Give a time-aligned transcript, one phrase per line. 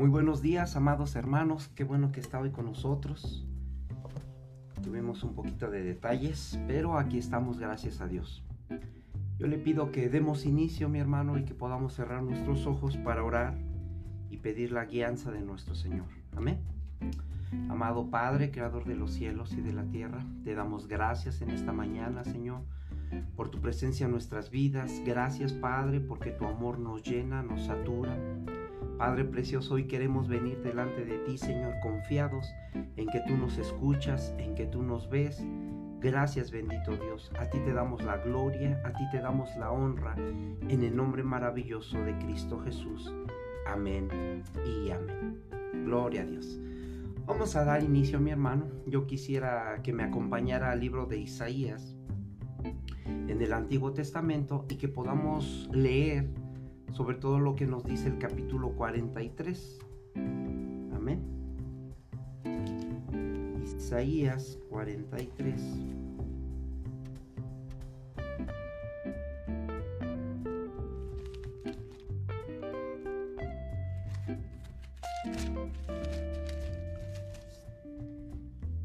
[0.00, 1.68] Muy buenos días, amados hermanos.
[1.74, 3.46] Qué bueno que está hoy con nosotros.
[4.82, 8.42] Tuvimos un poquito de detalles, pero aquí estamos, gracias a Dios.
[9.38, 13.22] Yo le pido que demos inicio, mi hermano, y que podamos cerrar nuestros ojos para
[13.22, 13.58] orar
[14.30, 16.06] y pedir la guianza de nuestro Señor.
[16.34, 16.60] Amén.
[17.68, 21.74] Amado Padre, Creador de los cielos y de la tierra, te damos gracias en esta
[21.74, 22.62] mañana, Señor,
[23.36, 25.02] por tu presencia en nuestras vidas.
[25.04, 28.16] Gracias, Padre, porque tu amor nos llena, nos satura
[29.00, 34.34] Padre precioso, hoy queremos venir delante de ti, Señor, confiados en que tú nos escuchas,
[34.36, 35.42] en que tú nos ves.
[36.00, 37.32] Gracias, bendito Dios.
[37.38, 40.14] A ti te damos la gloria, a ti te damos la honra,
[40.68, 43.10] en el nombre maravilloso de Cristo Jesús.
[43.66, 45.40] Amén y amén.
[45.86, 46.60] Gloria a Dios.
[47.24, 48.66] Vamos a dar inicio, mi hermano.
[48.84, 51.96] Yo quisiera que me acompañara al libro de Isaías
[53.06, 56.28] en el Antiguo Testamento y que podamos leer
[56.92, 59.78] sobre todo lo que nos dice el capítulo 43.
[60.94, 61.20] Amén.
[63.64, 65.60] Isaías 43.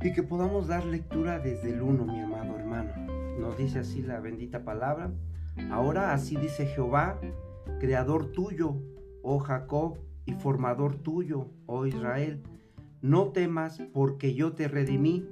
[0.02, 2.92] Y que podamos dar lectura desde el 1, mi amado hermano.
[3.40, 5.12] Nos dice así la bendita palabra.
[5.72, 7.20] Ahora así dice Jehová,
[7.80, 8.82] creador tuyo,
[9.22, 12.42] oh Jacob, y formador tuyo, oh Israel.
[13.02, 15.26] No temas, porque yo te redimí,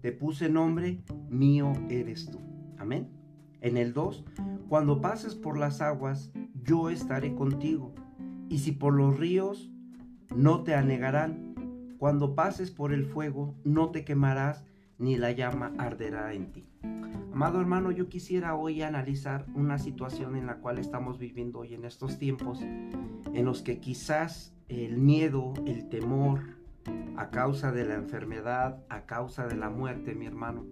[0.00, 2.40] te puse nombre, mío eres tú.
[2.78, 3.08] Amén.
[3.60, 4.24] En el 2,
[4.68, 7.94] cuando pases por las aguas, yo estaré contigo,
[8.48, 9.70] y si por los ríos,
[10.34, 11.54] no te anegarán.
[11.98, 14.64] Cuando pases por el fuego, no te quemarás,
[14.98, 16.66] ni la llama arderá en ti.
[17.40, 21.86] Amado hermano, yo quisiera hoy analizar una situación en la cual estamos viviendo hoy en
[21.86, 26.58] estos tiempos, en los que quizás el miedo, el temor,
[27.16, 30.66] a causa de la enfermedad, a causa de la muerte, mi hermano,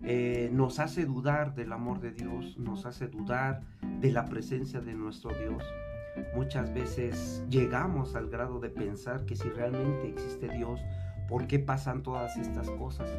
[0.00, 3.60] eh, nos hace dudar del amor de Dios, nos hace dudar
[4.00, 5.62] de la presencia de nuestro Dios.
[6.34, 10.80] Muchas veces llegamos al grado de pensar que si realmente existe Dios,
[11.28, 13.10] ¿por qué pasan todas estas cosas?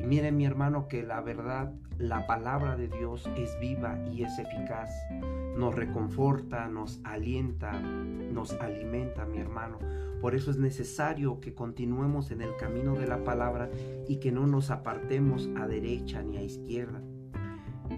[0.00, 4.38] Y mire mi hermano que la verdad, la palabra de Dios es viva y es
[4.38, 4.90] eficaz.
[5.56, 9.78] Nos reconforta, nos alienta, nos alimenta mi hermano.
[10.20, 13.70] Por eso es necesario que continuemos en el camino de la palabra
[14.08, 17.02] y que no nos apartemos a derecha ni a izquierda.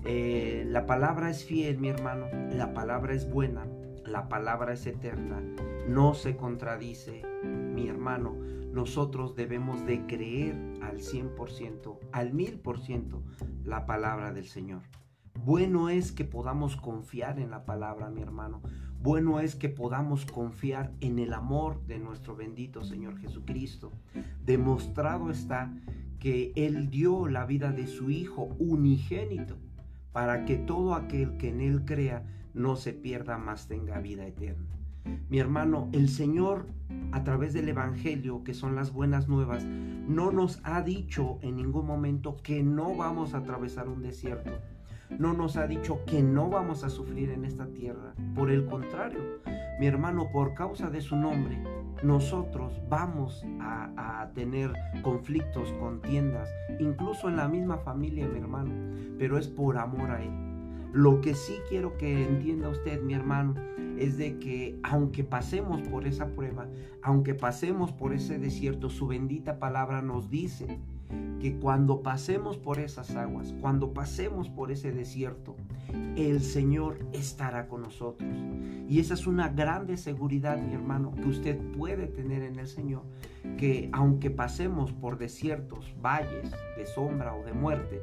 [0.04, 2.26] Eh, la palabra es fiel, mi hermano.
[2.52, 3.66] La palabra es buena.
[4.04, 5.40] La palabra es eterna.
[5.88, 13.22] No se contradice, mi hermano nosotros debemos de creer al 100%, al 1000%
[13.64, 14.82] la palabra del Señor.
[15.46, 18.60] Bueno es que podamos confiar en la palabra, mi hermano.
[19.02, 23.92] Bueno es que podamos confiar en el amor de nuestro bendito Señor Jesucristo.
[24.44, 25.72] Demostrado está
[26.18, 29.56] que Él dio la vida de su Hijo unigénito
[30.12, 34.75] para que todo aquel que en Él crea no se pierda, más tenga vida eterna.
[35.28, 36.66] Mi hermano, el Señor
[37.12, 41.86] a través del Evangelio, que son las buenas nuevas, no nos ha dicho en ningún
[41.86, 44.52] momento que no vamos a atravesar un desierto.
[45.18, 48.14] No nos ha dicho que no vamos a sufrir en esta tierra.
[48.34, 49.20] Por el contrario,
[49.78, 51.62] mi hermano, por causa de su nombre,
[52.02, 54.72] nosotros vamos a, tener
[55.02, 58.70] conflictos, contiendas, incluso en la misma familia, mi hermano,
[59.18, 60.30] pero es por amor a Él.
[60.92, 63.54] Lo que sí quiero que entienda usted, mi hermano,
[63.98, 66.68] es de que aunque pasemos por esa prueba,
[67.02, 70.78] aunque pasemos por ese desierto, su bendita palabra nos dice
[71.40, 75.56] que cuando pasemos por esas aguas, cuando pasemos por ese desierto,
[76.16, 78.30] el Señor estará con nosotros.
[78.88, 83.02] Y esa es una grande seguridad, mi hermano, que usted puede tener en el Señor,
[83.58, 88.02] que aunque pasemos por desiertos, valles de sombra o de muerte,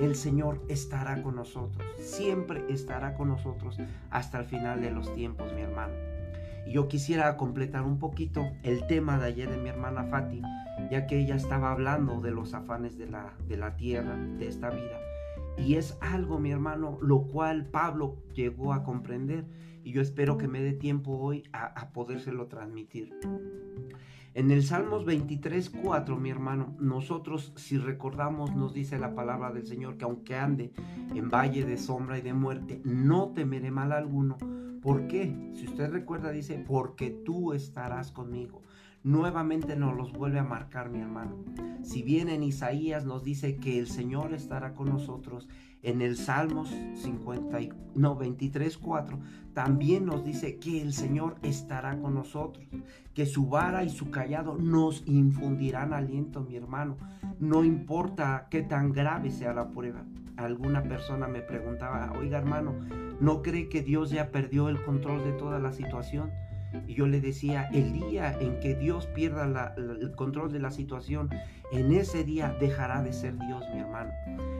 [0.00, 3.78] el Señor estará con nosotros, siempre estará con nosotros
[4.10, 6.11] hasta el final de los tiempos, mi hermano.
[6.66, 10.42] Y yo quisiera completar un poquito el tema de ayer de mi hermana Fati,
[10.90, 14.70] ya que ella estaba hablando de los afanes de la, de la tierra, de esta
[14.70, 14.98] vida.
[15.58, 19.44] Y es algo, mi hermano, lo cual Pablo llegó a comprender
[19.84, 23.10] y yo espero que me dé tiempo hoy a, a podérselo transmitir.
[24.34, 29.66] En el Salmos 23, 4, mi hermano, nosotros si recordamos nos dice la palabra del
[29.66, 30.72] Señor que aunque ande
[31.14, 34.38] en valle de sombra y de muerte, no temeré mal alguno.
[34.80, 35.36] ¿Por qué?
[35.52, 38.62] Si usted recuerda, dice, porque tú estarás conmigo.
[39.04, 41.44] nuevamente nos los vuelve a marcar, mi hermano.
[41.82, 45.48] Si bien en Isaías nos dice que el Señor estará con nosotros,
[45.82, 47.58] en el Salmos 50
[47.94, 49.18] no, 23, 4,
[49.52, 52.66] también nos dice que el Señor estará con nosotros,
[53.14, 56.96] que su vara y su callado nos infundirán aliento, mi hermano.
[57.38, 60.04] No importa qué tan grave sea la prueba.
[60.36, 62.74] Alguna persona me preguntaba, oiga hermano,
[63.20, 66.30] ¿no cree que Dios ya perdió el control de toda la situación?
[66.86, 71.30] Y yo le decía, el día en que Dios pierda el control de la situación,
[71.72, 74.10] en ese día dejará de ser Dios, mi hermano.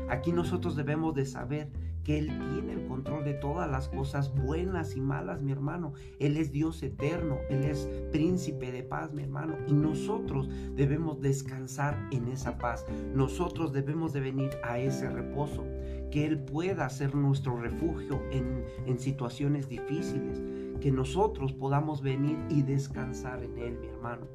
[0.08, 1.68] Aquí nosotros debemos de saber
[2.04, 5.92] que Él tiene el control de todas las cosas buenas y malas, mi hermano.
[6.18, 9.56] Él es Dios eterno, Él es príncipe de paz, mi hermano.
[9.68, 12.84] Y nosotros debemos descansar en esa paz.
[13.14, 15.64] Nosotros debemos de venir a ese reposo,
[16.10, 20.42] que Él pueda ser nuestro refugio en, en situaciones difíciles
[20.82, 24.26] que nosotros podamos venir y descansar en Él, mi hermano.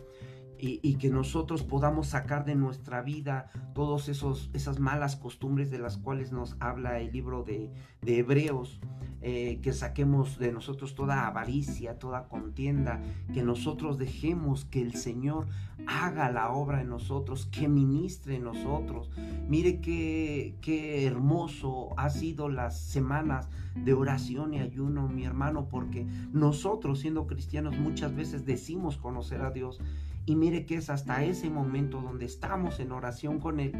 [0.59, 6.31] Y, que nosotros podamos sacar de nuestra vida todas esas malas costumbres de las cuales
[6.31, 7.71] nos habla el libro de,
[8.01, 8.79] de Hebreos,
[9.21, 13.01] eh, que saquemos de nosotros toda avaricia, toda contienda,
[13.33, 15.47] que nosotros dejemos que el Señor
[15.87, 19.09] haga la obra en nosotros, que ministre en nosotros.
[19.47, 26.05] Mire qué, qué hermoso ha sido las semanas de oración y ayuno, mi hermano, porque
[26.31, 29.79] nosotros siendo cristianos muchas veces decimos conocer a Dios
[30.27, 33.71] y mire que es hasta ese momento donde estamos en oración con Él,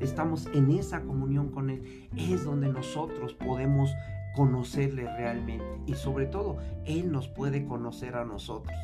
[0.00, 3.94] estamos en esa comunión con Él, es donde nosotros podemos
[4.34, 8.76] conocerle realmente y sobre todo Él nos puede conocer a nosotros.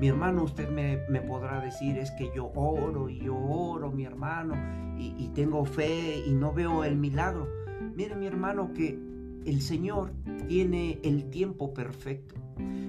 [0.00, 4.54] Mi hermano, usted me, podrá decir es que yo oro y yo oro, mi hermano,
[4.96, 7.48] y, y tengo fe y no veo el milagro.
[7.96, 8.96] Mire mi hermano que
[9.44, 10.12] el Señor
[10.46, 12.36] tiene el tiempo perfecto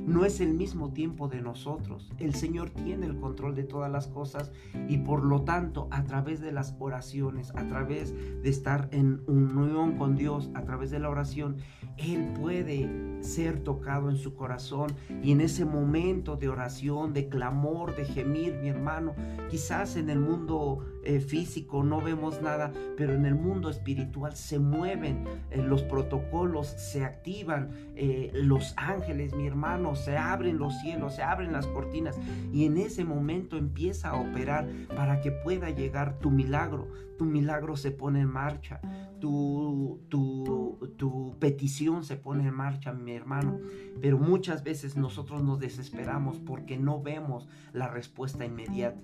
[0.06, 2.12] no es el mismo tiempo de nosotros.
[2.20, 4.52] El Señor tiene el control de todas las cosas
[4.88, 9.98] y por lo tanto a través de las oraciones, a través de estar en unión
[9.98, 11.58] con Dios, a través de la oración,
[11.98, 12.90] Él puede
[13.24, 14.92] ser tocado en su corazón
[15.22, 19.14] y en ese momento de oración, de clamor, de gemir, mi hermano,
[19.50, 24.60] quizás en el mundo eh, físico no vemos nada, pero en el mundo espiritual se
[24.60, 29.63] mueven eh, los protocolos, se activan eh, los ángeles, mi hermano,
[29.96, 32.18] se abren los cielos, se abren las cortinas
[32.52, 36.88] y en ese momento empieza a operar para que pueda llegar tu milagro.
[37.18, 38.82] Tu milagro se pone en marcha,
[39.20, 43.60] tu, tu, tu petición se pone en marcha, mi hermano.
[44.02, 49.04] Pero muchas veces nosotros nos desesperamos porque no vemos la respuesta inmediata.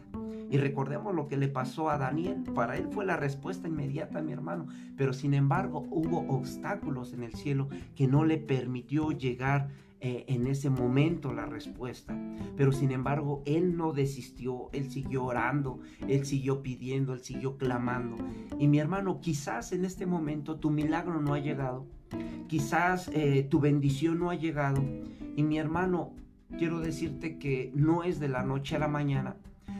[0.51, 2.43] Y recordemos lo que le pasó a Daniel.
[2.55, 4.67] Para él fue la respuesta inmediata, mi hermano.
[4.97, 9.69] Pero sin embargo hubo obstáculos en el cielo que no le permitió llegar
[10.01, 12.17] eh, en ese momento la respuesta.
[12.55, 18.17] Pero sin embargo, él no desistió, él siguió orando, él siguió pidiendo, él siguió clamando.
[18.57, 21.85] Y mi hermano, quizás en este momento tu milagro no ha llegado,
[22.47, 24.83] quizás eh, tu bendición no ha llegado.
[25.35, 26.13] Y mi hermano,
[26.57, 29.37] quiero decirte que no es de la noche a la mañana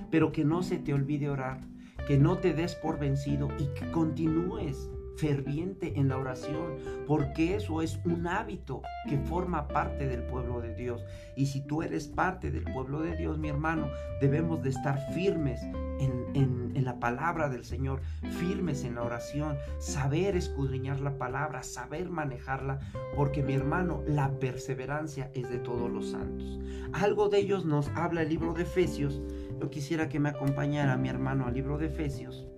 [0.09, 1.61] pero que no se te olvide orar,
[2.07, 4.89] que no te des por vencido y que continúes
[5.19, 10.73] ferviente en la oración, porque eso es un hábito que forma parte del pueblo de
[10.75, 11.03] Dios.
[11.35, 13.89] Y si tú eres parte del pueblo de Dios, mi hermano,
[14.21, 15.61] debemos de estar firmes
[15.99, 18.01] en, en, la palabra del Señor,
[18.39, 22.79] firmes en la oración, saber escudriñar la palabra, saber manejarla,
[23.15, 26.59] porque mi hermano, la perseverancia es de todos los santos.
[26.93, 29.21] Algo de ellos nos habla el libro de Efesios.
[29.59, 32.48] Yo quisiera que me acompañara mi hermano al libro de Efesios.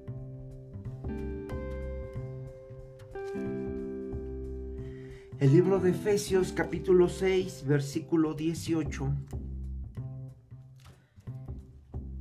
[5.41, 9.11] El libro de Efesios capítulo 6, versículo 18.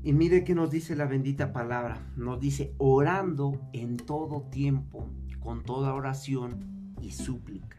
[0.02, 2.00] Y mire que nos dice la bendita palabra.
[2.16, 7.76] Nos dice, orando en todo tiempo, con toda oración y súplica.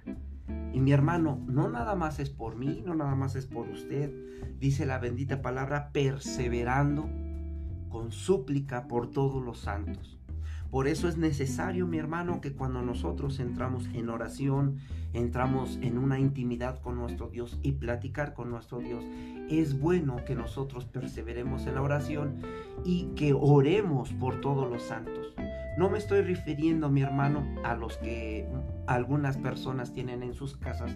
[0.73, 4.13] Y mi hermano, no nada más es por mí, no nada más es por usted.
[4.59, 7.09] Dice la bendita palabra, perseverando
[7.89, 10.20] con súplica por todos los santos.
[10.71, 14.77] Por eso es necesario, mi hermano, que cuando nosotros entramos en oración,
[15.11, 19.03] entramos en una intimidad con nuestro Dios y platicar con nuestro Dios,
[19.49, 22.37] es bueno que nosotros perseveremos en la oración
[22.85, 25.35] y que oremos por todos los santos.
[25.77, 28.47] No me estoy refiriendo, mi hermano, a los que
[28.93, 30.95] algunas personas tienen en sus casas,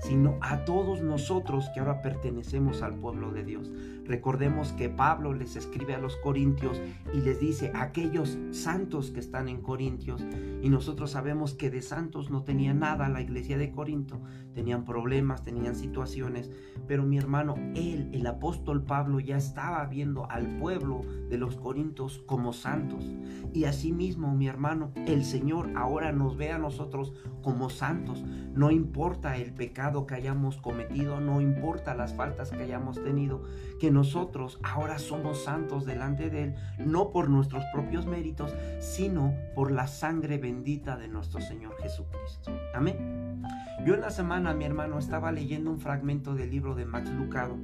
[0.00, 3.70] sino a todos nosotros que ahora pertenecemos al pueblo de Dios.
[4.04, 6.80] Recordemos que Pablo les escribe a los corintios
[7.12, 10.24] y les dice aquellos santos que están en Corintios
[10.62, 14.20] y nosotros sabemos que de santos no tenía nada la iglesia de Corinto,
[14.54, 16.50] tenían problemas, tenían situaciones,
[16.86, 22.22] pero mi hermano, él, el apóstol Pablo ya estaba viendo al pueblo de los corintios
[22.26, 23.04] como santos.
[23.52, 27.12] Y asimismo mi hermano, el Señor ahora nos ve a nosotros
[27.42, 28.22] como santos,
[28.54, 33.42] no importa el pecado que hayamos cometido, no importa las faltas que hayamos tenido,
[33.80, 39.70] que nosotros ahora somos santos delante de Él, no por nuestros propios méritos, sino por
[39.70, 42.50] la sangre bendita de nuestro Señor Jesucristo.
[42.74, 43.42] Amén.
[43.84, 47.56] Yo en la semana, mi hermano, estaba leyendo un fragmento del libro de Max Lucado,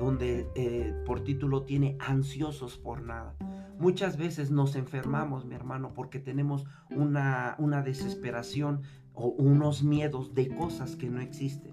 [0.00, 3.36] donde eh, por título tiene Ansiosos por nada.
[3.78, 8.82] Muchas veces nos enfermamos, mi hermano, porque tenemos una, una desesperación
[9.14, 11.72] o unos miedos de cosas que no existen.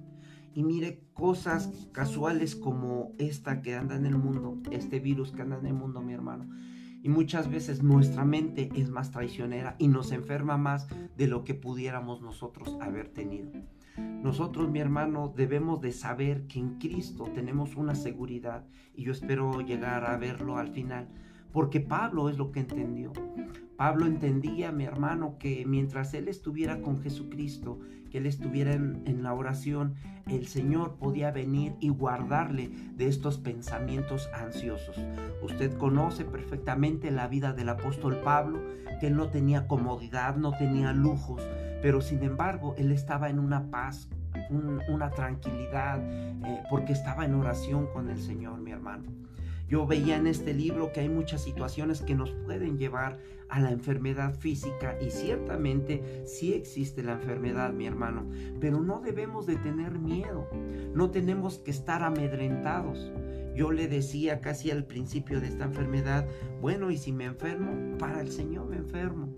[0.54, 5.58] Y mire, cosas casuales como esta que anda en el mundo, este virus que anda
[5.58, 6.50] en el mundo, mi hermano.
[7.02, 11.54] Y muchas veces nuestra mente es más traicionera y nos enferma más de lo que
[11.54, 13.52] pudiéramos nosotros haber tenido.
[13.98, 19.62] Nosotros, mi hermano, debemos de saber que en Cristo tenemos una seguridad y yo espero
[19.62, 21.08] llegar a verlo al final,
[21.54, 23.14] porque Pablo es lo que entendió.
[23.80, 27.80] Pablo entendía, mi hermano, que mientras él estuviera con Jesucristo,
[28.12, 29.94] que él estuviera en, la oración,
[30.28, 34.98] el Señor podía venir y guardarle de estos pensamientos ansiosos.
[35.42, 38.60] Usted conoce perfectamente la vida del apóstol Pablo,
[39.00, 41.42] que él no tenía comodidad, no tenía lujos,
[41.82, 44.10] pero sin embargo él estaba en una paz,
[44.90, 49.06] una tranquilidad, eh, porque estaba en oración con el Señor, mi hermano.
[49.70, 53.70] Yo veía en este libro que hay muchas situaciones que nos pueden llevar a la
[53.70, 58.26] enfermedad física y ciertamente sí existe la enfermedad, mi hermano,
[58.60, 60.50] pero no debemos de tener miedo,
[60.96, 63.12] no tenemos que estar amedrentados.
[63.56, 66.28] Yo le decía casi al principio de esta enfermedad,
[66.62, 69.30] bueno, y si me enfermo, para el Señor me enfermo.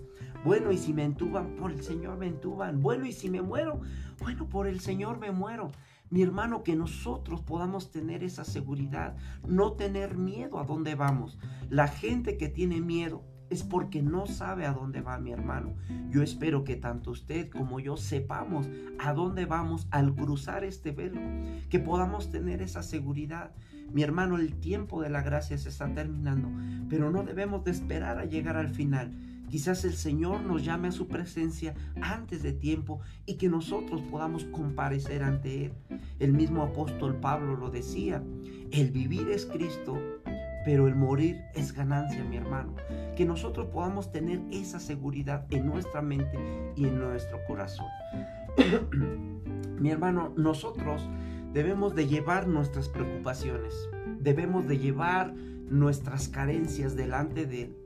[0.46, 2.82] Bueno, y si me entuban, por el Señor me entuban.
[2.82, 3.82] Bueno, y si me muero,
[4.20, 5.72] bueno, por el Señor me muero.
[6.12, 9.15] Mi hermano, que nosotros podamos tener esa seguridad,
[9.48, 11.39] no tener miedo a dónde vamos.
[11.70, 15.74] La gente que tiene miedo es porque no sabe a dónde va mi hermano.
[16.10, 21.22] Yo espero que tanto usted como yo sepamos a dónde vamos al cruzar este velo,
[21.70, 23.53] que podamos tener esa seguridad.
[23.94, 26.50] Mi hermano, el tiempo de la gracia se está terminando,
[26.89, 29.13] pero no debemos de esperar a llegar al final
[29.51, 34.46] Quizás el Señor nos llame a su presencia antes de tiempo y que nosotros podamos
[34.46, 35.74] comparecer ante Él.
[36.20, 38.24] El mismo apóstol Pablo lo decía,
[38.72, 40.00] el vivir es Cristo,
[40.63, 42.77] pero el morir es ganancia, mi hermano.
[43.17, 46.39] Que nosotros podamos tener esa seguridad en nuestra mente
[46.77, 47.88] y en nuestro corazón.
[49.81, 51.10] mi hermano, nosotros
[51.51, 53.74] debemos de llevar nuestras preocupaciones,
[54.17, 57.81] debemos de llevar nuestras carencias delante de Él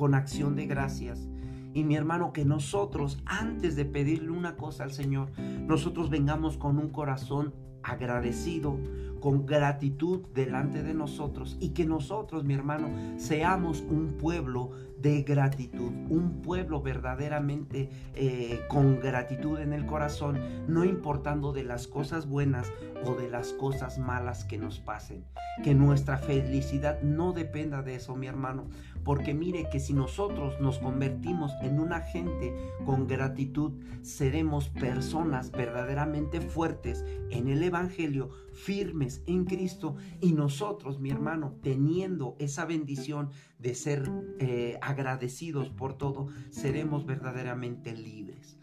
[0.00, 1.28] con acción de gracias.
[1.74, 6.78] Y mi hermano, que nosotros, antes de pedirle una cosa al Señor, nosotros vengamos con
[6.78, 7.52] un corazón
[7.82, 8.78] agradecido,
[9.20, 12.88] con gratitud delante de nosotros y que nosotros, mi hermano,
[13.18, 14.70] seamos un pueblo
[15.02, 21.86] de gratitud, un pueblo verdaderamente eh, con gratitud en el corazón, no importando de las
[21.86, 22.72] cosas buenas
[23.04, 25.24] o de las cosas malas que nos pasen.
[25.64, 28.68] Que nuestra felicidad no dependa de eso, mi hermano,
[29.04, 32.54] porque mire que si nosotros nos convertimos en una gente
[32.84, 38.30] con gratitud, seremos personas verdaderamente fuertes en el Evangelio,
[38.60, 45.94] firmes en Cristo y nosotros, mi hermano, teniendo esa bendición de ser eh, agradecidos por
[45.94, 48.58] todo, seremos verdaderamente libres.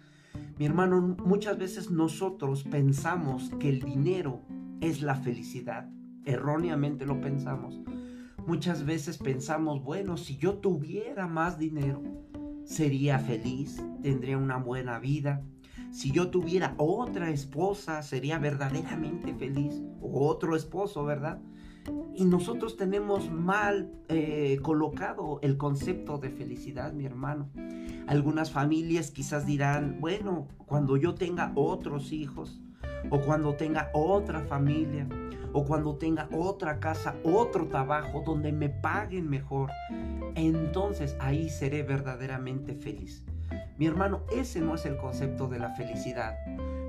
[0.57, 4.41] Mi hermano, muchas veces nosotros pensamos que el dinero
[4.81, 5.89] es la felicidad.
[6.25, 7.81] Erróneamente lo pensamos.
[8.45, 12.01] Muchas veces pensamos, bueno, si yo tuviera más dinero,
[12.63, 15.43] sería feliz, tendría una buena vida.
[15.91, 19.81] Si yo tuviera otra esposa, sería verdaderamente feliz.
[20.01, 21.39] O otro esposo, ¿verdad?
[22.15, 27.49] Y nosotros tenemos mal eh, colocado el concepto de felicidad, mi hermano.
[28.07, 32.61] Algunas familias quizás dirán, bueno, cuando yo tenga otros hijos,
[33.09, 35.07] o cuando tenga otra familia,
[35.53, 39.71] o cuando tenga otra casa, otro trabajo donde me paguen mejor,
[40.35, 43.25] entonces ahí seré verdaderamente feliz.
[43.77, 46.35] Mi hermano, ese no es el concepto de la felicidad.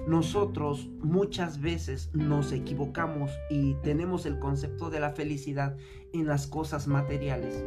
[0.06, 5.76] Nosotros muchas veces nos equivocamos y tenemos el concepto de la felicidad
[6.14, 7.62] en las cosas materiales.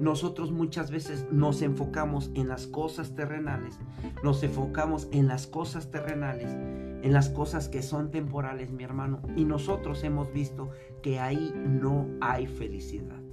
[0.00, 3.78] nosotros muchas veces nos enfocamos en las cosas terrenales,
[4.24, 9.44] nos enfocamos en las cosas terrenales, en las cosas que son temporales, mi hermano, y
[9.44, 10.70] nosotros hemos visto
[11.00, 13.23] que ahí no hay felicidad.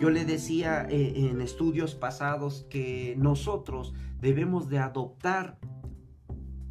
[0.00, 5.58] Yo le decía eh, en estudios pasados que nosotros debemos de adoptar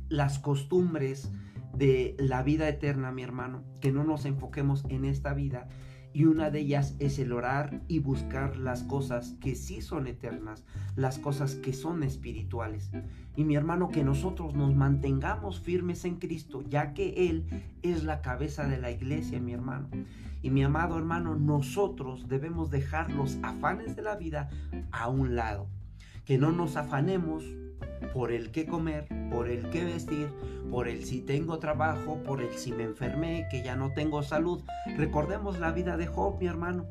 [0.10, 1.32] las costumbres
[1.76, 5.70] de la vida eterna, mi hermano, que no nos enfoquemos en esta vida,
[6.12, 10.66] y una de ellas es el orar y buscar las cosas que sí son eternas,
[10.96, 12.90] las cosas que son espirituales.
[13.36, 17.46] Y mi hermano, que nosotros nos mantengamos firmes en Cristo, ya que Él
[17.84, 19.88] es la cabeza de la iglesia, mi hermano.
[20.42, 24.50] Y mi amado hermano, nosotros debemos dejar los afanes de la vida
[24.92, 25.68] a un lado.
[26.26, 27.44] Que no nos afanemos
[28.14, 30.30] por el que comer, por el que vestir,
[30.72, 34.64] por el si tengo trabajo, por el si me enfermé, que ya no tengo salud.
[34.98, 36.86] Recordemos la vida de Job, mi hermano,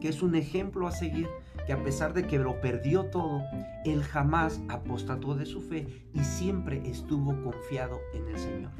[0.00, 1.28] que es un ejemplo a seguir,
[1.66, 3.42] que a pesar de que lo perdió todo,
[3.84, 8.72] él jamás apostató de su fe y siempre estuvo confiado en el Señor.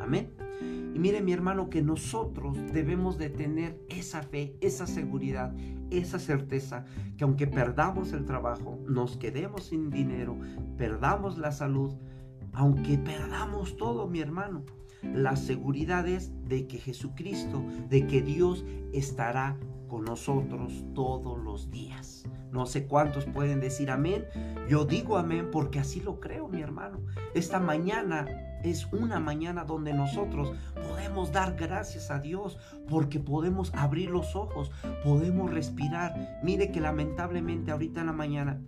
[0.00, 0.45] Amén.
[0.60, 5.54] Y mire mi hermano que nosotros debemos de tener esa fe, esa seguridad,
[5.90, 6.84] esa certeza
[7.16, 10.38] que aunque perdamos el trabajo, nos quedemos sin dinero,
[10.76, 11.94] perdamos la salud,
[12.52, 14.64] aunque perdamos todo mi hermano,
[15.02, 19.56] la seguridad es de que Jesucristo, de que Dios estará
[19.88, 22.24] con nosotros todos los días.
[22.52, 24.24] No sé cuántos pueden decir amén.
[24.68, 27.00] Yo digo amén porque así lo creo, mi hermano.
[27.34, 28.26] Esta mañana
[28.62, 30.52] es una mañana donde nosotros
[30.88, 34.70] podemos dar gracias a Dios porque podemos abrir los ojos,
[35.04, 36.40] podemos respirar.
[36.42, 38.60] Mire que lamentablemente ahorita en la mañana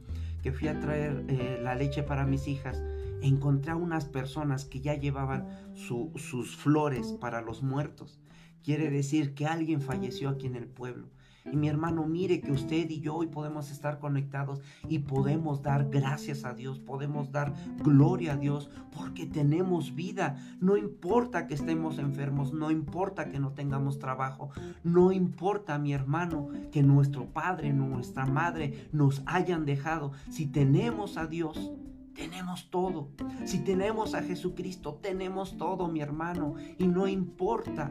[0.43, 2.83] que fui a traer eh, la leche para mis hijas,
[3.23, 8.21] encontré a unas personas que ya llevaban sus flores para los muertos.
[8.63, 11.09] Quiere decir que alguien falleció aquí en el pueblo.
[11.53, 15.89] Y mi hermano, mire que usted y yo hoy podemos estar conectados y podemos dar
[15.89, 20.37] gracias a Dios, podemos dar gloria a Dios porque tenemos vida.
[20.61, 24.51] No importa que estemos enfermos, no importa que no tengamos trabajo,
[24.85, 30.13] no importa, mi hermano, que nuestro padre, nuestra madre nos hayan dejado.
[30.31, 31.73] Si tenemos a Dios,
[32.15, 33.11] tenemos todo.
[33.45, 36.55] Si tenemos a Jesucristo, tenemos todo, mi hermano.
[36.79, 37.91] Y no importa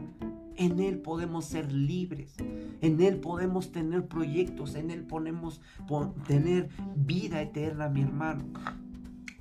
[0.57, 2.35] en Él podemos ser libres.
[2.81, 4.75] En Él podemos tener proyectos.
[4.75, 5.61] En Él podemos
[6.27, 8.43] tener vida eterna, mi hermano.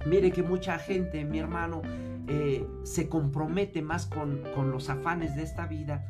[0.07, 1.83] Mire que mucha gente, mi hermano,
[2.29, 6.07] eh, se compromete más con, los afanes de esta vida.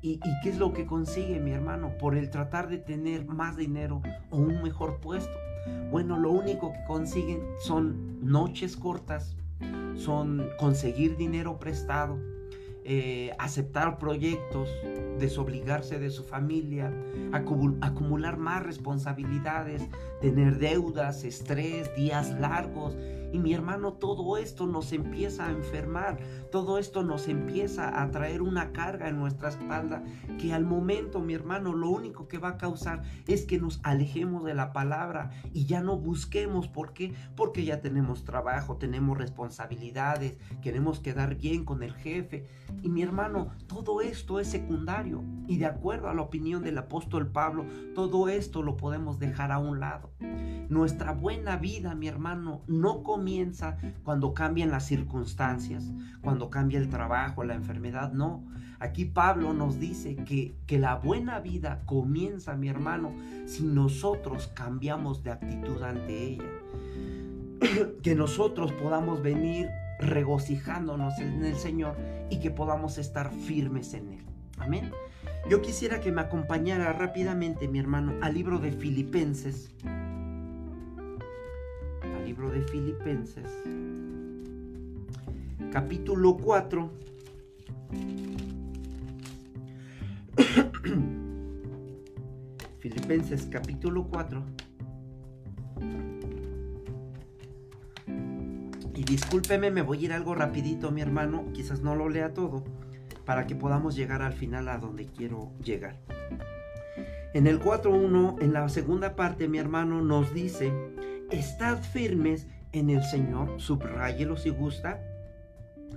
[0.00, 1.96] ¿Y, ¿Y qué es lo que consigue, mi hermano?
[1.98, 5.32] Por el tratar de tener más dinero o un mejor puesto.
[5.90, 9.36] Bueno, lo único que consiguen son noches cortas,
[9.94, 12.18] son conseguir dinero prestado,
[12.84, 14.68] eh, aceptar proyectos,
[15.18, 16.92] desobligarse de su familia,
[17.32, 19.82] acumular más responsabilidades,
[20.20, 22.96] tener deudas, estrés, días largos.
[23.32, 26.18] Y mi hermano, todo esto nos empieza a enfermar,
[26.52, 30.04] todo esto nos empieza a traer una carga en nuestra espalda
[30.38, 34.44] que al momento, mi hermano, lo único que va a causar es que nos alejemos
[34.44, 36.68] de la palabra y ya no busquemos.
[36.68, 37.14] ¿Por qué?
[37.36, 42.46] Porque ya tenemos trabajo, tenemos responsabilidades, queremos quedar bien con el jefe.
[42.82, 45.24] Y mi hermano, todo esto es secundario.
[45.48, 49.58] Y de acuerdo a la opinión del apóstol Pablo, todo esto lo podemos dejar a
[49.58, 50.10] un lado.
[50.68, 55.90] Nuestra buena vida, mi hermano, no comienza cuando cambian las circunstancias,
[56.50, 58.44] cambia el trabajo, la enfermedad, no.
[58.78, 63.12] Aquí Pablo nos dice que, que la buena vida comienza, mi hermano,
[63.46, 66.50] si nosotros cambiamos de actitud ante ella.
[68.02, 69.68] que nosotros podamos venir
[70.00, 71.96] regocijándonos en el Señor
[72.30, 74.24] y que podamos estar firmes en Él.
[74.58, 74.90] Amén.
[75.48, 79.70] Yo quisiera que me acompañara rápidamente, mi hermano, al libro de Filipenses.
[82.02, 83.50] Al libro de Filipenses.
[85.72, 86.90] Capítulo 4.
[92.78, 94.44] Filipenses capítulo 4.
[98.94, 101.46] Y discúlpeme, me voy a ir algo rapidito, mi hermano.
[101.54, 102.64] Quizás no lo lea todo
[103.24, 105.96] para que podamos llegar al final a donde quiero llegar.
[107.32, 110.70] En el 4.1, en la segunda parte, mi hermano nos dice,
[111.30, 115.00] estad firmes en el Señor, subrayelo si gusta,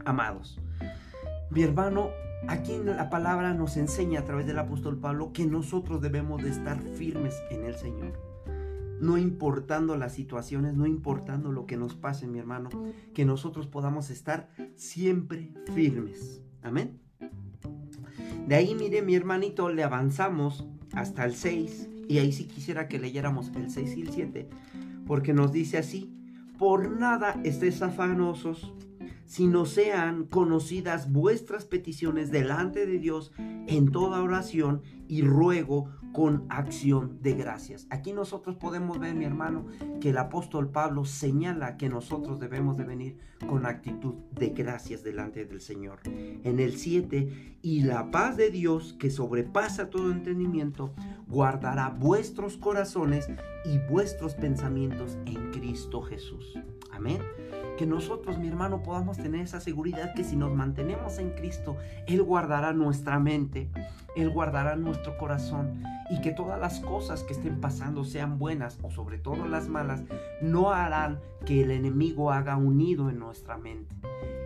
[0.03, 0.59] amados.
[1.49, 2.09] Mi hermano,
[2.47, 6.81] aquí la palabra nos enseña a través del apóstol Pablo que nosotros debemos de estar
[6.81, 8.19] firmes en el Señor.
[8.99, 12.69] No importando las situaciones, no importando lo que nos pase, mi hermano,
[13.13, 16.41] que nosotros podamos estar siempre firmes.
[16.63, 16.99] Amén.
[18.47, 22.99] De ahí, mire, mi hermanito, le avanzamos hasta el 6 Y ahí sí quisiera que
[22.99, 24.49] leyéramos el 6 y el 7,
[25.07, 26.15] porque nos dice así,
[26.59, 28.73] por nada estés afanosos,
[29.25, 37.19] sino sean conocidas vuestras peticiones delante de Dios en toda oración y ruego con acción
[37.21, 37.87] de gracias.
[37.89, 39.65] Aquí nosotros podemos ver, mi hermano,
[39.99, 43.17] que el apóstol Pablo señala que nosotros debemos de venir
[43.49, 45.99] con actitud de gracias delante del Señor.
[46.05, 50.93] En el 7, y la paz de Dios que sobrepasa todo entendimiento,
[51.27, 53.27] guardará vuestros corazones
[53.65, 56.57] y vuestros pensamientos en Cristo Jesús.
[56.93, 57.19] Amén.
[57.77, 61.75] Que nosotros, mi hermano, podamos tener esa seguridad que si nos mantenemos en Cristo,
[62.07, 63.69] Él guardará nuestra mente,
[64.15, 68.91] Él guardará nuestro corazón y que todas las cosas que estén pasando, sean buenas o
[68.91, 70.03] sobre todo las malas,
[70.41, 73.95] no harán que el enemigo haga un nido en nuestra mente.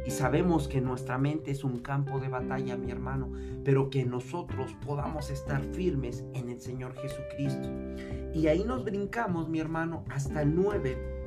[0.06, 3.30] Y sabemos que nuestra mente es un campo de batalla, mi hermano,
[3.64, 7.70] pero que nosotros podamos estar firmes en el Señor Jesucristo.
[8.34, 11.19] Y ahí nos brincamos, mi hermano, hasta el 9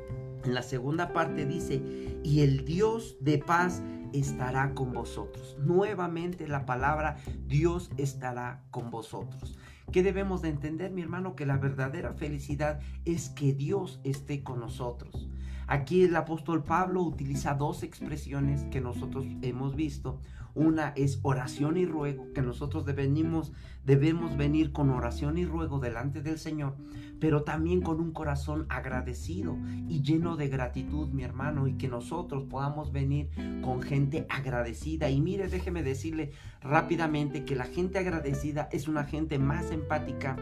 [0.45, 1.83] en la segunda parte dice,
[2.23, 5.57] y el Dios de paz estará con vosotros.
[5.61, 9.59] Nuevamente la palabra Dios estará con vosotros.
[9.91, 11.35] ¿Qué debemos de entender, mi hermano?
[11.37, 15.29] Que la verdadera felicidad es que Dios esté con nosotros.
[15.67, 20.21] Aquí el apóstol Pablo utiliza dos expresiones que nosotros hemos visto.
[20.55, 23.53] Una es oración y ruego, que nosotros debemos,
[23.85, 26.77] debemos venir con oración y ruego delante del Señor,
[27.23, 29.57] pero también con un corazón agradecido
[29.89, 33.31] y lleno de gratitud, mi hermano, y que nosotros podamos venir
[33.63, 35.09] con gente agradecida.
[35.09, 40.37] Y mire, déjeme decirle rápidamente que la gente agradecida es una gente más empática,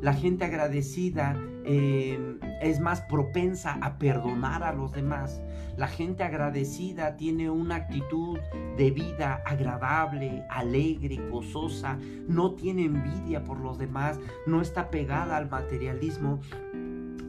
[0.00, 5.42] la gente agradecida eh, es más propensa a perdonar a los demás,
[5.76, 8.38] la gente agradecida tiene una actitud
[8.76, 15.48] de vida agradable, alegre, gozosa, no tiene envidia por los demás, no está pegada al
[15.48, 16.21] materialismo,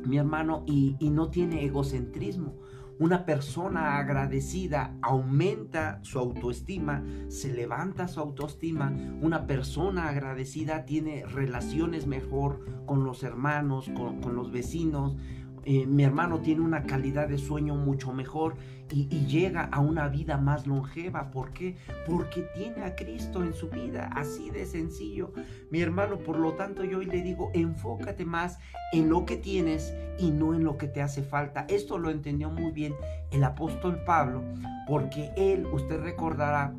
[0.05, 2.55] mi hermano, y, no tiene egocentrismo.
[2.99, 8.93] Una persona agradecida aumenta su autoestima, se levanta su autoestima.
[9.21, 15.17] Una persona agradecida tiene relaciones mejor con los hermanos, con los vecinos.
[15.65, 18.55] Eh, mi hermano tiene una calidad de sueño mucho mejor
[18.91, 21.31] y, llega a una vida más longeva.
[21.31, 21.75] ¿Por qué?
[22.05, 25.31] Porque tiene a Cristo en su vida, así de sencillo.
[25.71, 28.59] Mi hermano, por lo tanto yo hoy le digo, enfócate más
[28.91, 31.65] en lo que tienes y no en lo que te hace falta.
[31.69, 32.93] Esto lo entendió muy bien
[33.31, 34.43] el apóstol Pablo,
[34.87, 36.75] porque él, usted recordará,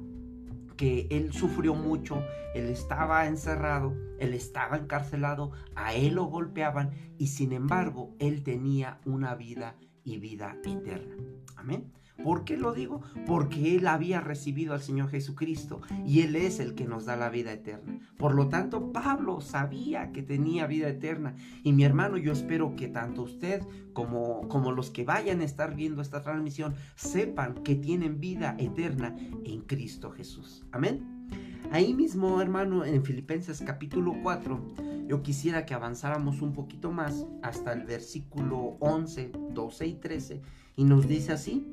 [0.76, 2.22] que él sufrió mucho,
[2.54, 9.00] él estaba encerrado, él estaba encarcelado, a él lo golpeaban y sin embargo él tenía
[9.04, 11.16] una vida y vida eterna.
[11.56, 11.92] Amén.
[12.22, 13.02] ¿Por qué lo digo?
[13.26, 17.28] Porque Él había recibido al Señor Jesucristo y Él es el que nos da la
[17.28, 17.98] vida eterna.
[18.16, 21.34] Por lo tanto, Pablo sabía que tenía vida eterna.
[21.64, 23.62] Y mi hermano, yo espero que tanto usted
[23.92, 29.16] como, como los que vayan a estar viendo esta transmisión sepan que tienen vida eterna
[29.44, 30.64] en Cristo Jesús.
[30.70, 31.28] Amén.
[31.72, 34.74] Ahí mismo, hermano, en Filipenses capítulo 4,
[35.06, 40.42] yo quisiera que avanzáramos un poquito más hasta el versículo 11, 12 y 13,
[40.76, 41.66] y nos dice así,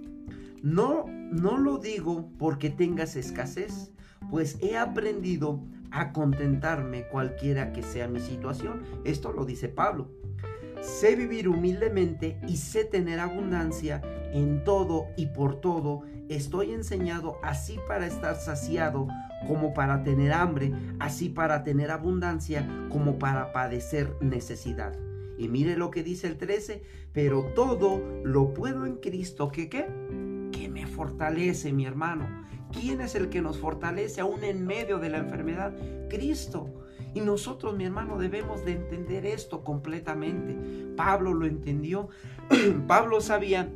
[0.62, 3.92] no, no lo digo porque tengas escasez,
[4.30, 5.60] pues he aprendido
[5.92, 8.84] a contentarme cualquiera que sea mi situación.
[9.04, 10.10] Esto lo dice Pablo.
[10.82, 14.02] Sé vivir humildemente y sé tener abundancia
[14.34, 16.04] en todo y por todo.
[16.30, 19.08] Estoy enseñado así para estar saciado
[19.48, 24.98] como para tener hambre, así para tener abundancia como para padecer necesidad.
[25.38, 29.88] Y mire lo que dice el 13, pero todo lo puedo en Cristo que qué?
[30.72, 32.28] me fortalece, mi hermano.
[32.72, 35.74] ¿Quién es el que nos fortalece aún en medio de la enfermedad?
[36.10, 36.70] Cristo.
[37.14, 40.56] Y nosotros, mi hermano, debemos de entender esto completamente.
[40.96, 42.10] Pablo lo entendió.
[42.88, 43.70] Pablo sabía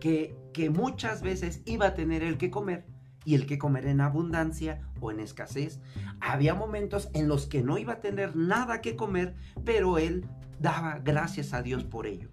[0.00, 2.86] que, que muchas veces iba a tener el que comer
[3.26, 5.80] y el que comer en abundancia o en escasez.
[6.20, 9.34] Había momentos en los que no iba a tener nada que comer,
[9.64, 10.24] pero él
[10.58, 12.30] daba gracias a Dios por ello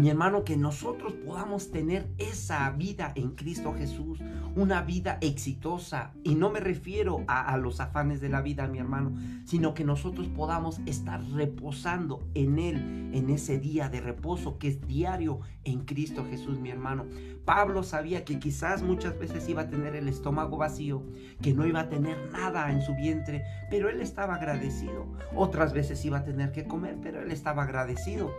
[0.00, 4.18] mi hermano, que nosotros podamos tener esa vida en Cristo Jesús,
[4.56, 6.12] una vida exitosa.
[6.24, 9.12] Y no me refiero a, los afanes de la vida, mi hermano,
[9.44, 14.80] sino que nosotros podamos estar reposando en Él, en ese día de reposo que es
[14.86, 17.04] diario en Cristo Jesús, mi hermano.
[17.44, 21.02] Pablo sabía que quizás muchas veces iba a tener el estómago vacío,
[21.42, 25.06] que no iba a tener nada en su vientre, pero él estaba agradecido.
[25.34, 28.32] Otras veces iba a tener que comer, pero él estaba agradecido.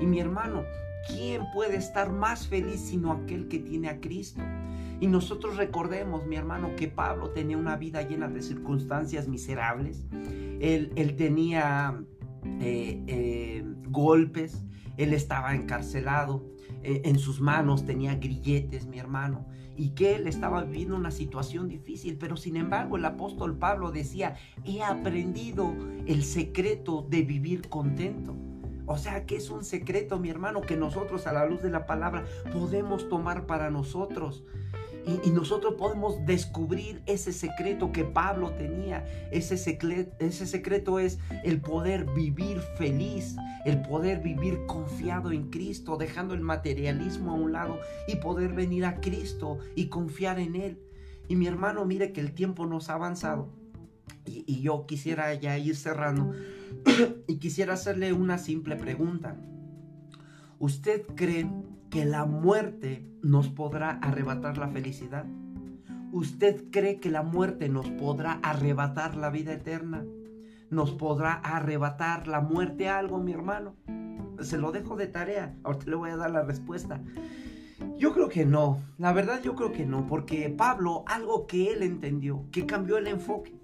[0.00, 0.62] Y mi hermano,
[1.06, 4.42] ¿quién puede estar más feliz sino aquel que tiene a Cristo?
[5.00, 10.04] Y nosotros recordemos, mi hermano, que Pablo tenía una vida llena de circunstancias miserables.
[10.60, 12.02] Él, él tenía
[12.60, 14.64] eh, eh, golpes,
[14.96, 16.44] él estaba encarcelado,
[16.82, 21.68] eh, en sus manos tenía grilletes, mi hermano, y que él estaba viviendo una situación
[21.68, 25.72] difícil, pero sin embargo el apóstol Pablo decía, he aprendido
[26.06, 28.36] el secreto de vivir contento.
[28.88, 31.84] O sea que es un secreto, mi hermano, que nosotros a la luz de la
[31.84, 34.44] palabra podemos tomar para nosotros.
[35.24, 39.06] Y, nosotros podemos descubrir ese secreto que Pablo tenía.
[39.30, 46.40] Ese secreto, es el poder vivir feliz, el poder vivir confiado en Cristo, dejando el
[46.40, 50.78] materialismo a un lado y poder venir a Cristo y confiar en Él.
[51.26, 53.48] Y mi hermano, mire que el tiempo nos ha avanzado.
[54.26, 56.34] Y, y yo quisiera ya ir cerrando.
[57.26, 59.36] y quisiera hacerle una simple pregunta.
[60.58, 61.48] ¿Usted cree
[61.90, 65.24] que la muerte nos podrá arrebatar la felicidad?
[66.10, 70.04] ¿Usted cree que la muerte nos podrá arrebatar la vida eterna?
[70.70, 73.76] ¿Nos podrá arrebatar la muerte algo, mi hermano?
[74.40, 75.54] Se lo dejo de tarea.
[75.64, 77.00] Ahorita le voy a dar la respuesta.
[77.98, 78.80] Yo creo que no.
[78.98, 80.06] La verdad yo creo que no.
[80.06, 83.54] Porque Pablo, algo que él entendió, que cambió el enfoque.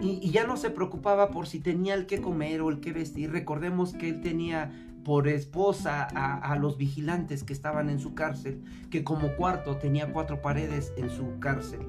[0.00, 3.30] Y, ya no se preocupaba por si tenía el que comer o el que vestir.
[3.30, 4.72] Recordemos que él tenía
[5.04, 10.42] por esposa a, los vigilantes que estaban en su cárcel, que como cuarto tenía cuatro
[10.42, 11.80] paredes en su cárcel.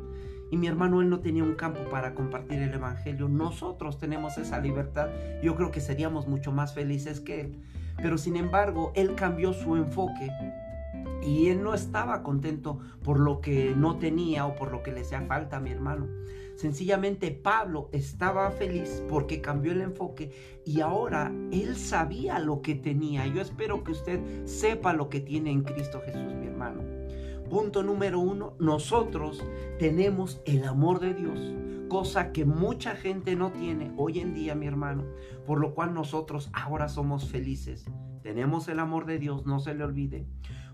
[0.50, 3.30] Y mi hermano, él no tenía un campo para compartir el Evangelio.
[3.30, 5.10] Nosotros tenemos esa libertad.
[5.42, 7.56] Yo creo que seríamos mucho más felices que él.
[8.02, 10.30] Pero sin embargo, él cambió su enfoque
[11.22, 15.02] y él no estaba contento por lo que no tenía o por lo que le
[15.02, 16.08] hacía falta a mi hermano.
[16.56, 20.32] Sencillamente Pablo estaba feliz porque cambió el enfoque
[20.66, 23.26] y ahora él sabía lo que tenía.
[23.28, 26.84] Yo espero que usted sepa lo que tiene en Cristo Jesús, mi hermano.
[27.50, 29.44] Punto número uno, nosotros
[29.78, 31.54] tenemos el amor de Dios,
[31.90, 35.04] cosa que mucha gente no tiene hoy en día, mi hermano,
[35.46, 37.86] por lo cual nosotros ahora somos felices.
[38.24, 40.26] Tenemos el amor de Dios, no se le olvide.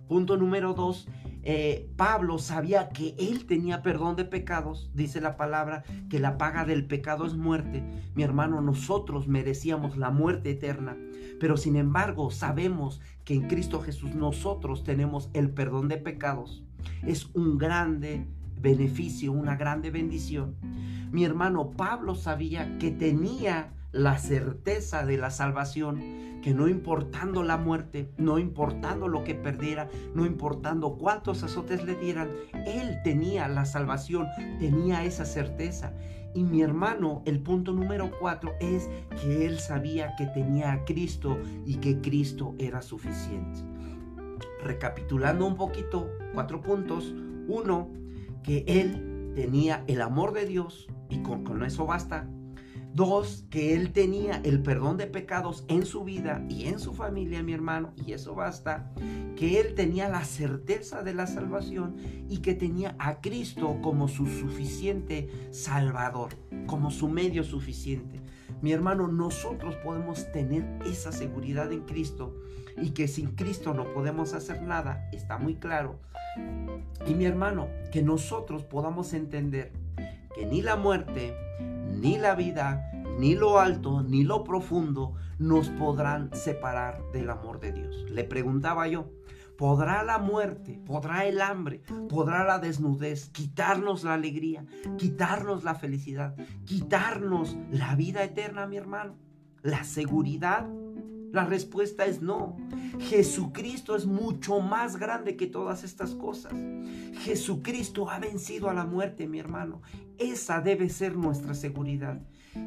[0.08, 1.08] Punto número dos,
[1.44, 4.90] eh, Pablo sabía que él tenía perdón de pecados.
[4.94, 7.84] Dice la palabra que la paga del pecado es muerte.
[8.16, 10.98] Mi hermano, nosotros merecíamos la muerte eterna.
[11.40, 16.64] Pero sin embargo, sabemos que en Cristo Jesús nosotros tenemos el perdón de pecados.
[17.06, 18.26] Es un grande
[18.60, 20.56] beneficio, una grande bendición.
[21.12, 27.58] Mi hermano Pablo sabía que tenía la certeza de la salvación, que no importando la
[27.58, 32.30] muerte, no importando lo que perdiera, no importando cuántos azotes le dieran,
[32.66, 34.28] él tenía la salvación,
[34.60, 35.94] tenía esa certeza.
[36.34, 41.38] Y mi hermano, el punto número cuatro es que él sabía que tenía a Cristo
[41.66, 43.62] y que Cristo era suficiente.
[44.64, 47.14] Recapitulando un poquito, cuatro puntos.
[47.48, 47.90] Uno,
[48.44, 52.28] que él tenía el amor de Dios y con, con eso basta
[52.98, 57.44] Dos, que él tenía el perdón de pecados en su vida y en su familia,
[57.44, 58.92] mi hermano, y eso basta.
[59.36, 61.96] Que él tenía la certeza de la salvación
[62.28, 66.30] y que tenía a Cristo como su suficiente salvador,
[66.66, 68.20] como su medio suficiente.
[68.64, 72.36] Mi hermano, nosotros podemos tener esa seguridad en Cristo
[72.82, 76.00] y que sin Cristo no podemos hacer nada, está muy claro.
[77.06, 79.72] Y mi hermano, que nosotros podamos entender
[80.34, 81.36] que ni la muerte,
[82.00, 87.72] ni la vida, ni lo alto, ni lo profundo nos podrán separar del amor de
[87.72, 88.06] Dios.
[88.12, 89.12] Le preguntaba yo,
[89.58, 94.66] ¿podrá la muerte, podrá el hambre, podrá la desnudez quitarnos la alegría,
[94.98, 99.16] quitarnos la felicidad, quitarnos la vida eterna, mi hermano?
[99.64, 100.68] ¿La seguridad?
[101.38, 102.58] La respuesta es no.
[102.98, 106.52] Jesucristo es mucho más grande que todas estas cosas.
[107.20, 109.84] Jesucristo ha vencido a la muerte, mi hermano.
[110.18, 112.20] Esa debe ser nuestra seguridad.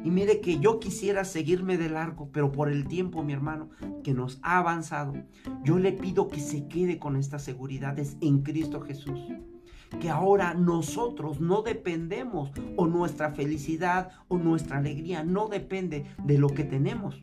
[0.05, 3.71] Y mire que yo quisiera seguirme de largo, pero por el tiempo, mi hermano,
[4.05, 5.15] que nos ha avanzado,
[5.65, 9.19] yo le pido que se quede con estas seguridades en Cristo Jesús
[9.99, 16.47] que ahora nosotros no dependemos o nuestra felicidad o nuestra alegría no depende de lo
[16.47, 17.21] que tenemos.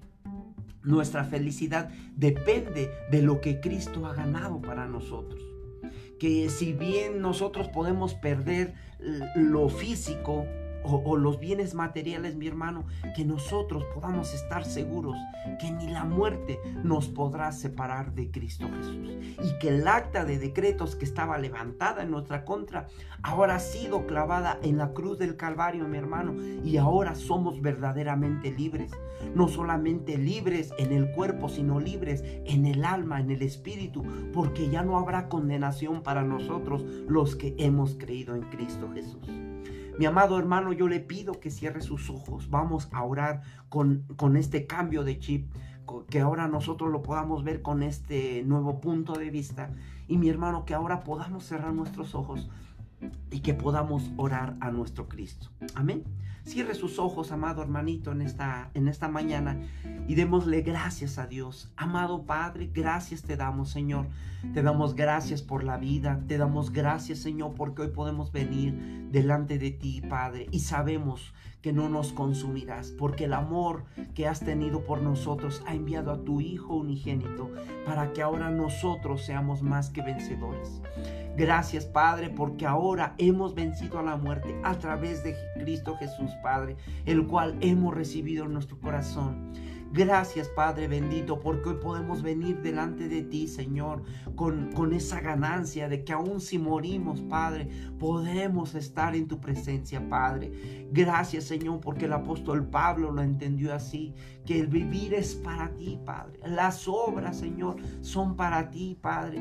[0.88, 5.38] Nuestra felicidad depende de lo que Cristo ha ganado para nosotros.
[6.18, 8.72] Que si bien nosotros podemos perder
[9.34, 10.46] lo físico,
[10.84, 12.84] o, los bienes materiales, mi hermano,
[13.16, 15.16] que nosotros podamos estar seguros
[15.58, 19.16] que ni la muerte nos podrá separar de Cristo Jesús.
[19.42, 22.88] Y que el acta de decretos que estaba levantada en nuestra contra
[23.22, 26.34] ahora ha sido clavada en la cruz del Calvario, mi hermano.
[26.64, 28.92] Y ahora somos verdaderamente libres.
[29.34, 34.68] No solamente libres en el cuerpo, sino libres en el alma, en el espíritu, porque
[34.68, 39.28] ya no habrá condenación para nosotros los que hemos creído en Cristo Jesús.
[39.98, 42.50] Mi amado hermano, yo le pido que cierre sus ojos.
[42.50, 45.50] Vamos a orar con, con este cambio de chip,
[46.08, 49.70] que ahora nosotros lo podamos ver con este nuevo punto de vista.
[50.06, 52.48] Y mi hermano, que ahora podamos cerrar nuestros ojos
[53.32, 55.48] y que podamos orar a nuestro Cristo.
[55.74, 56.04] Amén.
[56.48, 59.60] Cierre sus ojos, amado hermanito, en esta, en esta mañana
[60.08, 61.70] y démosle gracias a Dios.
[61.76, 64.06] Amado Padre, gracias te damos, Señor.
[64.54, 66.22] Te damos gracias por la vida.
[66.26, 68.72] Te damos gracias, Señor, porque hoy podemos venir
[69.10, 73.84] delante de ti, Padre, y sabemos que no nos consumirás, porque el amor
[74.14, 77.50] que has tenido por nosotros ha enviado a tu Hijo unigénito
[77.84, 80.80] para que ahora nosotros seamos más que vencedores.
[81.38, 86.76] Gracias, Padre, porque ahora hemos vencido a la muerte a través de Cristo Jesús, Padre,
[87.06, 89.52] el cual hemos recibido en nuestro corazón.
[89.92, 94.02] Gracias Padre bendito porque hoy podemos venir delante de ti Señor
[94.36, 100.06] con, con esa ganancia de que aún si morimos Padre podemos estar en tu presencia
[100.08, 100.88] Padre.
[100.92, 105.98] Gracias Señor porque el apóstol Pablo lo entendió así, que el vivir es para ti
[106.04, 106.38] Padre.
[106.46, 109.40] Las obras Señor son para ti Padre.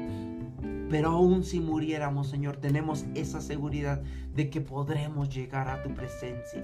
[0.90, 4.02] Pero aún si muriéramos, Señor, tenemos esa seguridad
[4.34, 6.64] de que podremos llegar a tu presencia.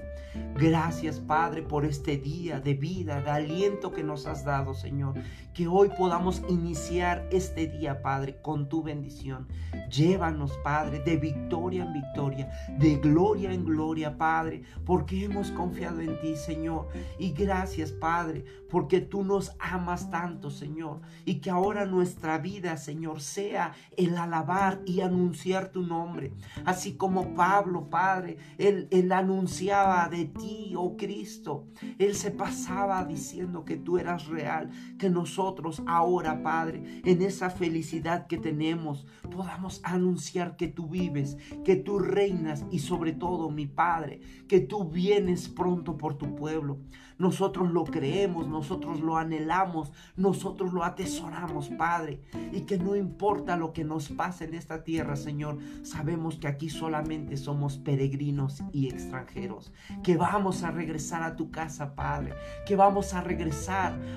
[0.54, 5.14] Gracias, Padre, por este día de vida, de aliento que nos has dado, Señor.
[5.52, 9.48] Que hoy podamos iniciar este día, Padre, con tu bendición.
[9.90, 16.20] Llévanos, Padre, de victoria en victoria, de gloria en gloria, Padre, porque hemos confiado en
[16.20, 16.88] ti, Señor.
[17.18, 21.00] Y gracias, Padre, porque tú nos amas tanto, Señor.
[21.24, 26.32] Y que ahora nuestra vida, Señor, sea el alabar y anunciar tu nombre.
[26.64, 31.66] Así como Pablo, Padre, él, él anunciaba de ti, oh Cristo.
[31.98, 38.26] Él se pasaba diciendo que tú eras real, que nosotros ahora, Padre, en esa felicidad
[38.26, 44.20] que tenemos, podamos anunciar que tú vives, que tú reinas y sobre todo, mi Padre,
[44.48, 46.78] que tú vienes pronto por tu pueblo.
[47.18, 52.20] Nosotros lo creemos, nosotros lo anhelamos, nosotros lo atesoramos, Padre.
[52.52, 56.68] Y que no importa lo que nos pase en esta tierra, Señor, sabemos que aquí
[56.68, 59.72] solamente somos peregrinos y extranjeros.
[60.02, 62.34] Que vamos a regresar a tu casa, Padre.
[62.66, 63.20] Que vamos a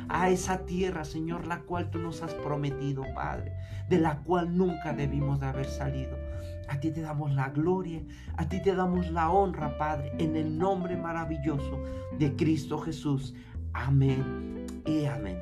[0.10, 3.54] a esa tierra, Señor, la cual tú nos has prometido, Padre.
[3.90, 6.18] De la cual nunca debimos de haber salido.
[6.68, 8.02] A ti te damos la gloria,
[8.36, 11.82] a ti te damos la honra, Padre, en el nombre maravilloso
[12.20, 13.34] de Cristo Jesús.
[13.74, 15.40] Amén y amén.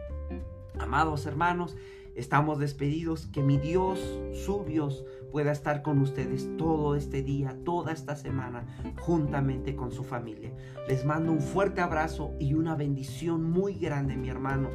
[0.80, 1.76] Amados hermanos,
[2.16, 3.26] estamos despedidos.
[3.28, 4.00] Que mi Dios,
[4.46, 5.04] su Dios,
[5.36, 8.66] pueda estar con ustedes todo este día, toda esta semana,
[9.02, 10.54] juntamente con su familia.
[10.88, 14.70] Les mando un fuerte abrazo y una bendición muy grande, mi hermano.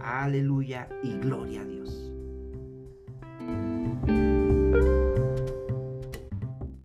[0.00, 2.10] Aleluya y gloria a Dios.